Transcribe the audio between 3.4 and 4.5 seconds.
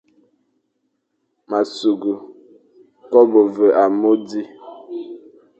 ve amô di,